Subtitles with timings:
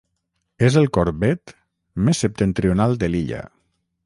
[0.69, 1.53] És el Corbett
[2.09, 3.45] més septentrional de l'illa.